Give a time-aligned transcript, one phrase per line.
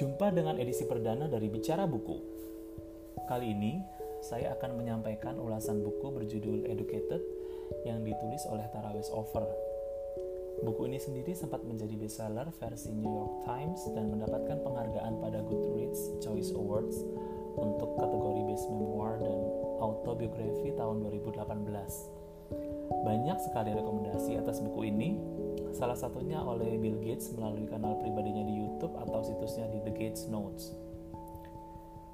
[0.00, 2.16] Jumpa dengan edisi perdana dari Bicara Buku.
[3.28, 3.76] Kali ini,
[4.24, 7.20] saya akan menyampaikan ulasan buku berjudul Educated
[7.84, 9.44] yang ditulis oleh Tara Westover.
[10.64, 16.16] Buku ini sendiri sempat menjadi bestseller versi New York Times dan mendapatkan penghargaan pada Goodreads
[16.24, 16.96] Choice Awards
[17.60, 19.36] untuk kategori Best Memoir dan
[19.84, 21.44] Autobiografi tahun 2018.
[23.04, 25.20] Banyak sekali rekomendasi atas buku ini,
[25.74, 30.28] salah satunya oleh Bill Gates melalui kanal pribadinya di YouTube atau situsnya di The Gates
[30.28, 30.76] Notes.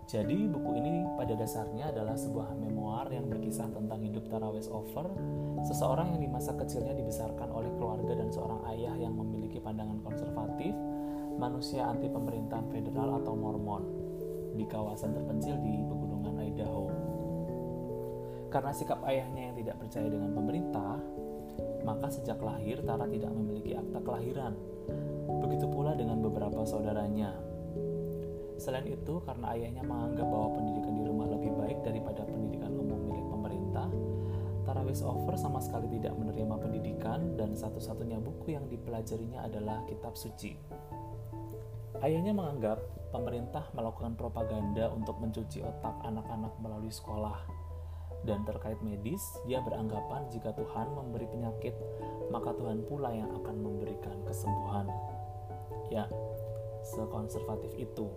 [0.06, 5.10] Jadi buku ini pada dasarnya adalah sebuah memoir yang berkisah tentang hidup Tara Westover,
[5.66, 10.70] seseorang yang di masa kecilnya dibesarkan oleh keluarga dan seorang ayah yang memiliki pandangan konservatif,
[11.42, 13.82] manusia anti pemerintahan federal atau Mormon
[14.54, 15.95] di kawasan terpencil di.
[18.56, 20.96] Karena sikap ayahnya yang tidak percaya dengan pemerintah,
[21.84, 24.56] maka sejak lahir Tara tidak memiliki akta kelahiran.
[25.44, 27.36] Begitu pula dengan beberapa saudaranya,
[28.56, 33.28] Selain itu, karena ayahnya menganggap bahwa pendidikan di rumah lebih baik daripada pendidikan umum milik
[33.28, 33.88] pemerintah,
[34.64, 40.56] Tara Westover sama sekali tidak menerima pendidikan dan satu-satunya buku yang dipelajarinya adalah kitab suci.
[42.00, 42.80] Ayahnya menganggap
[43.12, 47.55] pemerintah melakukan propaganda untuk mencuci otak anak-anak melalui sekolah.
[48.26, 51.78] Dan terkait medis, dia beranggapan jika Tuhan memberi penyakit,
[52.34, 54.90] maka Tuhan pula yang akan memberikan kesembuhan.
[55.94, 56.10] Ya,
[56.82, 58.10] sekonservatif itu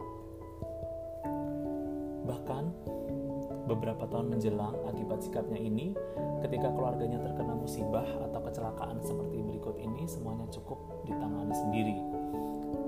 [2.29, 2.63] Bahkan,
[3.65, 5.97] beberapa tahun menjelang akibat sikapnya ini,
[6.45, 10.77] ketika keluarganya terkena musibah atau kecelakaan seperti berikut ini, semuanya cukup
[11.09, 11.97] ditangani sendiri.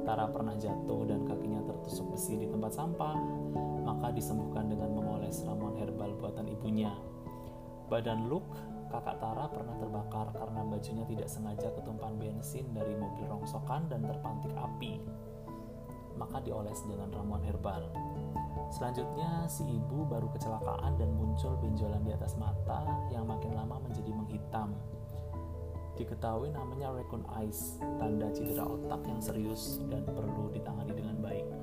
[0.06, 3.18] Tara pernah jatuh dan kakinya tertusuk besi di tempat sampah,
[3.92, 6.96] maka disembuhkan dengan memoles ramuan herbal buatan ibunya.
[7.92, 8.56] Badan Luke,
[8.88, 14.56] kakak Tara pernah terbakar karena bajunya tidak sengaja ketumpahan bensin dari mobil rongsokan dan terpantik
[14.56, 15.04] api.
[16.16, 17.92] Maka dioles dengan ramuan herbal.
[18.72, 24.12] Selanjutnya, si ibu baru kecelakaan dan muncul benjolan di atas mata yang makin lama menjadi
[24.16, 24.72] menghitam.
[26.00, 26.96] Diketahui namanya
[27.36, 31.61] eyes, tanda cedera otak yang serius dan perlu ditangani dengan baik.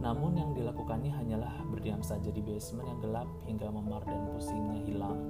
[0.00, 5.28] Namun yang dilakukannya hanyalah berdiam saja di basement yang gelap hingga memar dan pusingnya hilang.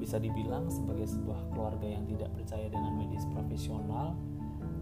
[0.00, 4.16] Bisa dibilang sebagai sebuah keluarga yang tidak percaya dengan medis profesional,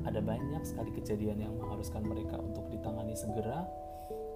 [0.07, 3.67] ada banyak sekali kejadian yang mengharuskan mereka untuk ditangani segera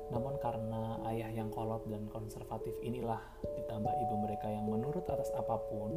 [0.08, 5.60] namun karena ayah yang kolot dan konservatif inilah ditambah ibu mereka yang menurut atas apa
[5.69, 5.92] pun,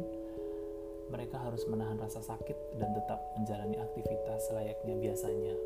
[1.08, 5.56] mereka harus menahan rasa sakit dan tetap menjalani aktivitas layaknya biasanya.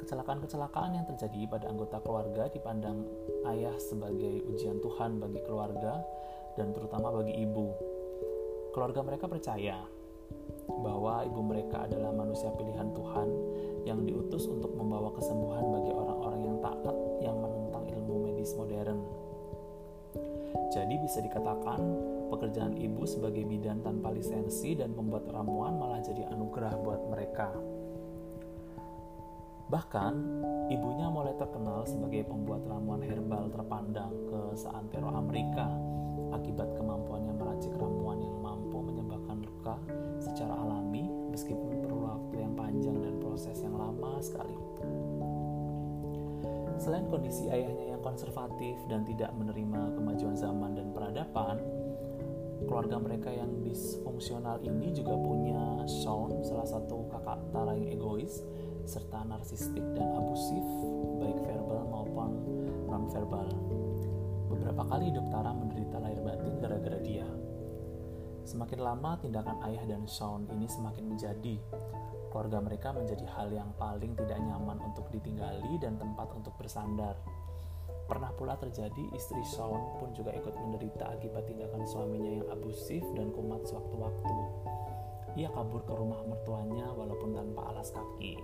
[0.00, 3.04] Kecelakaan-kecelakaan yang terjadi pada anggota keluarga dipandang
[3.52, 6.00] ayah sebagai ujian Tuhan bagi keluarga
[6.56, 7.68] dan terutama bagi ibu.
[8.72, 9.76] Keluarga mereka percaya
[10.80, 13.28] bahwa ibu mereka adalah manusia pilihan Tuhan
[13.84, 19.04] yang diutus untuk membawa kesembuhan bagi orang-orang yang taat yang menentang ilmu medis modern.
[20.70, 21.80] Jadi bisa dikatakan
[22.32, 27.52] pekerjaan ibu sebagai bidan tanpa lisensi dan pembuat ramuan malah jadi anugerah buat mereka.
[29.70, 30.14] Bahkan,
[30.66, 35.70] ibunya mulai terkenal sebagai pembuat ramuan herbal terpandang ke seantero Amerika
[36.34, 39.78] akibat kemampuannya meracik ramuan yang mampu menyebabkan luka
[40.18, 44.58] secara alami meskipun perlu waktu yang panjang dan proses yang lama sekali.
[46.82, 51.62] Selain kondisi ayahnya yang konservatif dan tidak menerima kemajuan zaman dan peradaban,
[52.66, 58.42] keluarga mereka yang disfungsional ini juga punya Sean, salah satu kakak Tara yang egois,
[58.86, 60.64] serta narsistik dan abusif,
[61.20, 62.30] baik verbal maupun
[62.88, 63.48] non-verbal.
[64.50, 67.26] Beberapa kali hidup Tara menderita lahir batin gara-gara dia.
[68.42, 71.56] Semakin lama tindakan ayah dan Sean ini semakin menjadi.
[72.30, 77.14] Keluarga mereka menjadi hal yang paling tidak nyaman untuk ditinggali dan tempat untuk bersandar.
[78.10, 83.30] Pernah pula terjadi istri Sean pun juga ikut menderita akibat tindakan suaminya yang abusif dan
[83.30, 84.34] kumat sewaktu-waktu.
[85.38, 88.34] Ia kabur ke rumah mertuanya walaupun tanpa alas kaki.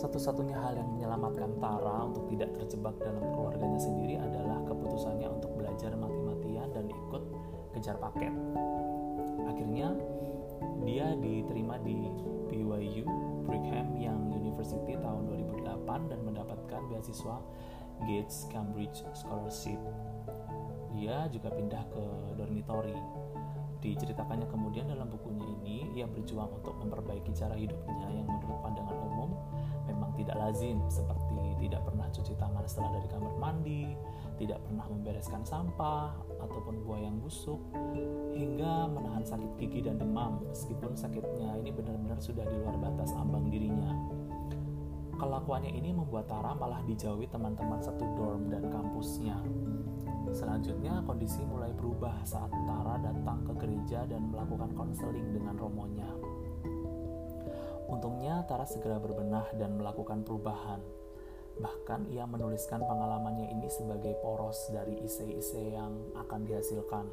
[0.00, 5.92] Satu-satunya hal yang menyelamatkan Tara untuk tidak terjebak dalam keluarganya sendiri adalah keputusannya untuk belajar
[5.92, 7.22] mati-matian dan ikut
[7.76, 8.32] kejar paket.
[9.44, 9.92] Akhirnya,
[10.88, 12.08] dia diterima di
[12.48, 13.04] BYU
[13.44, 15.28] Brigham Young University tahun
[15.68, 17.36] 2008 dan mendapatkan beasiswa
[18.08, 19.76] Gates Cambridge Scholarship.
[20.96, 22.04] Dia juga pindah ke
[22.40, 22.96] dormitory.
[23.84, 29.19] Diceritakannya kemudian dalam bukunya ini, ia berjuang untuk memperbaiki cara hidupnya yang menurut pandangan umum
[30.20, 33.84] tidak lazim seperti tidak pernah cuci tangan setelah dari kamar mandi,
[34.40, 37.60] tidak pernah membereskan sampah ataupun buah yang busuk,
[38.32, 43.52] hingga menahan sakit gigi dan demam meskipun sakitnya ini benar-benar sudah di luar batas ambang
[43.52, 43.92] dirinya.
[45.20, 49.36] Kelakuannya ini membuat Tara malah dijauhi teman-teman satu dorm dan kampusnya.
[50.32, 56.08] Selanjutnya kondisi mulai berubah saat Tara datang ke gereja dan melakukan konseling dengan romonya.
[57.90, 60.78] Untungnya Tara segera berbenah dan melakukan perubahan.
[61.58, 67.04] Bahkan ia menuliskan pengalamannya ini sebagai poros dari isi-isi yang akan dihasilkan.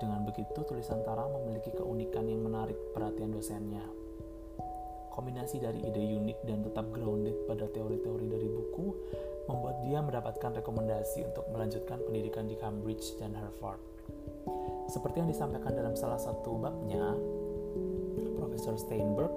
[0.00, 3.84] Dengan begitu, tulisan Tara memiliki keunikan yang menarik perhatian dosennya.
[5.14, 8.86] Kombinasi dari ide unik dan tetap grounded pada teori-teori dari buku
[9.46, 13.78] membuat dia mendapatkan rekomendasi untuk melanjutkan pendidikan di Cambridge dan Harvard.
[14.90, 17.14] Seperti yang disampaikan dalam salah satu babnya,
[18.34, 19.30] Profesor Steinberg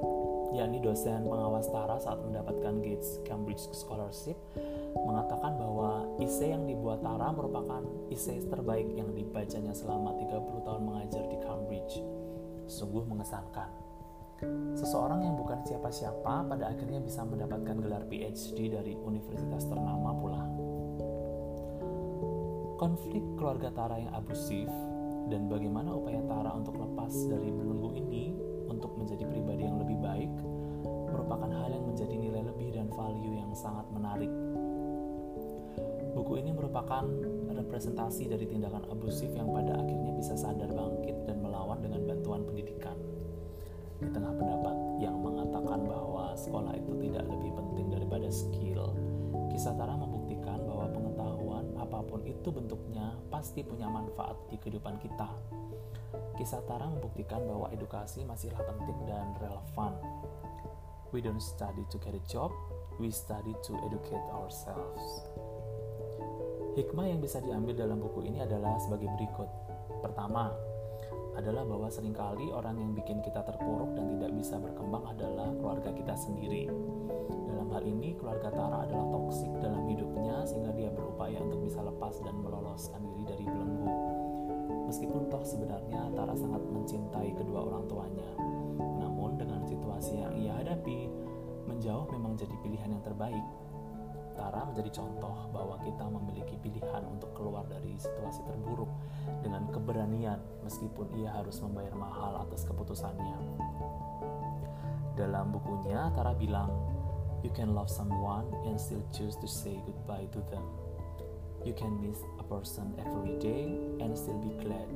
[0.55, 4.37] yakni dosen pengawas Tara saat mendapatkan Gates Cambridge Scholarship,
[4.95, 11.23] mengatakan bahwa isi yang dibuat Tara merupakan isi terbaik yang dibacanya selama 30 tahun mengajar
[11.27, 11.95] di Cambridge.
[12.67, 13.71] Sungguh mengesankan.
[14.77, 20.43] Seseorang yang bukan siapa-siapa pada akhirnya bisa mendapatkan gelar PhD dari universitas ternama pula.
[22.77, 24.69] Konflik keluarga Tara yang abusif
[25.33, 30.31] dan bagaimana upaya Tara untuk lepas dari belenggu ini untuk menjadi pribadi yang lebih baik
[31.07, 34.29] merupakan hal yang menjadi nilai lebih dan value yang sangat menarik.
[36.13, 37.05] Buku ini merupakan
[37.53, 40.33] representasi dari tindakan abusif yang pada akhirnya bisa
[52.17, 55.29] apa pun itu bentuknya pasti punya manfaat di kehidupan kita
[56.37, 59.97] Kisah Tara membuktikan bahwa edukasi masihlah penting dan relevan.
[61.09, 62.53] We don't study to get a job,
[63.01, 65.01] we study to educate ourselves.
[66.77, 69.49] Hikmah yang bisa diambil dalam buku ini adalah sebagai berikut.
[70.05, 70.53] Pertama,
[71.33, 75.89] adalah bahwa sering kali orang yang bikin kita terpuruk dan tidak bisa berkembang adalah keluarga
[75.89, 76.69] kita sendiri.
[77.49, 79.56] Dalam hal ini, keluarga Tara adalah toksik
[80.47, 83.91] sehingga dia berupaya untuk bisa lepas dan meloloskan diri dari belenggu
[84.87, 88.31] Meskipun toh sebenarnya Tara sangat mencintai kedua orang tuanya,
[89.03, 91.11] namun dengan situasi yang ia hadapi,
[91.67, 93.43] menjauh memang jadi pilihan yang terbaik.
[94.39, 98.87] Tara menjadi contoh bahwa kita memiliki pilihan untuk keluar dari situasi terburuk
[99.43, 103.37] dengan keberanian meskipun ia harus membayar mahal atas keputusannya.
[105.19, 106.71] Dalam bukunya, Tara bilang,
[107.47, 110.67] You can love someone and still choose to say goodbye to them.
[111.63, 113.71] You can miss a person every day
[114.03, 114.91] and still be glad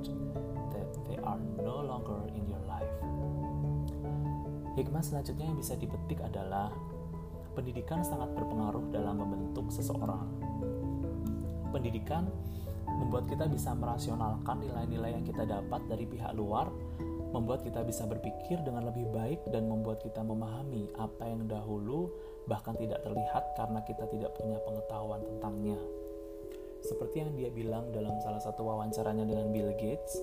[0.75, 2.91] that they are no longer in your life.
[4.75, 6.75] Hikmah selanjutnya yang bisa dipetik adalah
[7.55, 10.27] pendidikan sangat berpengaruh dalam membentuk seseorang.
[11.71, 12.27] Pendidikan
[12.83, 16.67] membuat kita bisa merasionalkan nilai-nilai yang kita dapat dari pihak luar,
[17.31, 22.11] membuat kita bisa berpikir dengan lebih baik dan membuat kita memahami apa yang dahulu
[22.45, 25.79] bahkan tidak terlihat karena kita tidak punya pengetahuan tentangnya.
[26.81, 30.17] Seperti yang dia bilang dalam salah satu wawancaranya dengan Bill Gates,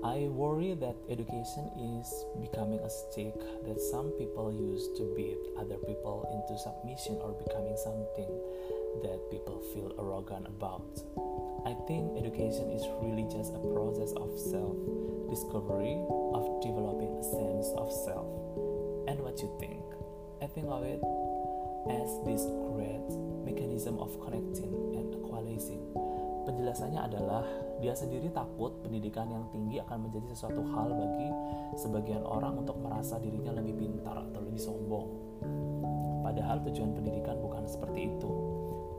[0.00, 2.08] I worry that education is
[2.40, 3.36] becoming a stick
[3.68, 8.32] that some people use to beat other people into submission or becoming something
[9.04, 10.88] that people feel arrogant about.
[11.66, 14.76] I think education is really just a process of self
[15.28, 16.00] discovery,
[16.32, 18.28] of developing a sense of self.
[19.04, 19.84] And what you think?
[20.40, 21.04] I think of it
[21.88, 23.08] as this great
[23.44, 25.84] mechanism of connecting and equalizing.
[26.48, 27.44] Penjelasannya adalah
[27.84, 31.28] dia sendiri takut pendidikan yang tinggi akan menjadi sesuatu hal bagi
[31.76, 35.08] sebagian orang untuk merasa dirinya lebih pintar atau lebih sombong.
[36.24, 38.32] Padahal tujuan pendidikan bukan seperti itu.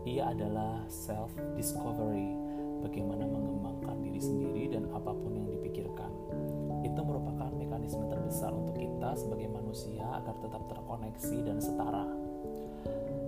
[0.06, 2.34] Ia adalah self discovery,
[2.82, 6.12] bagaimana mengembangkan diri sendiri dan apa pun yang dipikirkan.
[6.82, 12.06] Itu merupakan mekanisme terbesar untuk kita sebagai manusia agar tetap terkoneksi dan setara.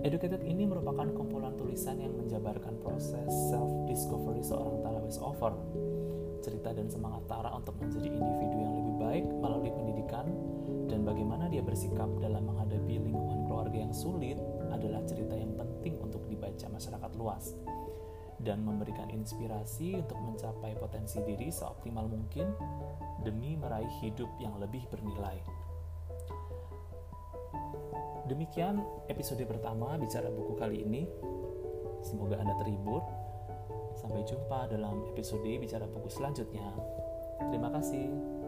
[0.04, 5.54] Educated ini merupakan kumpulan tulisan yang menjabarkan proses self-discovery seorang Tara Westover.
[6.44, 10.28] Cerita dan semangat Tara untuk menjadi individu yang lebih baik melalui pendidikan
[10.92, 14.36] dan bagaimana dia bersikap dalam menghadapi lingkungan keluarga yang sulit
[14.76, 17.56] adalah cerita yang penting untuk dibaca masyarakat luas
[18.44, 22.52] dan memberikan inspirasi untuk mencapai potensi diri seoptimal mungkin
[23.24, 25.40] demi meraih hidup yang lebih bernilai.
[28.28, 28.80] Demikian
[29.12, 31.04] episode pertama bicara buku kali ini.
[32.04, 33.04] Semoga Anda terhibur.
[34.00, 36.68] Sampai jumpa dalam episode bicara buku selanjutnya.
[37.52, 38.43] Terima kasih.